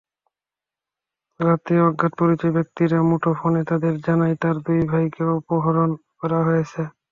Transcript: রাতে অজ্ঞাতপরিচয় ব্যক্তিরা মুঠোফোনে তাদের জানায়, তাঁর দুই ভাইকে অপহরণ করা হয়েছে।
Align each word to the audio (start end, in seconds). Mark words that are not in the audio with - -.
রাতে 1.39 1.73
অজ্ঞাতপরিচয় 1.87 2.53
ব্যক্তিরা 2.57 2.97
মুঠোফোনে 3.09 3.61
তাদের 3.69 3.93
জানায়, 4.05 4.35
তাঁর 4.41 4.55
দুই 4.65 4.79
ভাইকে 4.91 5.23
অপহরণ 5.37 5.89
করা 6.19 6.39
হয়েছে। 6.47 6.81